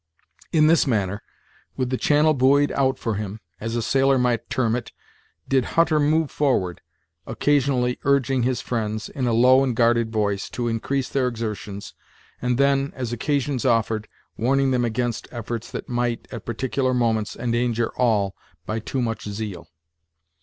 In 0.51 0.65
this 0.65 0.87
manner, 0.87 1.21
with 1.77 1.91
the 1.91 1.95
channel 1.95 2.33
buoyed 2.33 2.71
out 2.71 2.97
for 2.97 3.13
him, 3.13 3.39
as 3.59 3.75
a 3.75 3.83
sailor 3.83 4.17
might 4.17 4.49
term 4.49 4.75
it, 4.75 4.91
did 5.47 5.63
Hutter 5.77 5.99
move 5.99 6.31
forward, 6.31 6.81
occasionally 7.27 7.99
urging 8.03 8.41
his 8.41 8.61
friends, 8.61 9.09
in 9.09 9.27
a 9.27 9.31
low 9.31 9.63
and 9.63 9.75
guarded 9.75 10.11
voice, 10.11 10.49
to 10.57 10.67
increase 10.67 11.07
their 11.07 11.27
exertions, 11.27 11.93
and 12.41 12.57
then, 12.57 12.91
as 12.95 13.13
occasions 13.13 13.63
offered, 13.63 14.07
warning 14.37 14.71
them 14.71 14.85
against 14.85 15.27
efforts 15.29 15.69
that 15.69 15.87
might, 15.87 16.27
at 16.31 16.47
particular 16.47 16.95
moments, 16.95 17.35
endanger 17.35 17.93
all 17.95 18.35
by 18.65 18.79
too 18.79 19.03
much 19.03 19.29
zeal. 19.29 19.67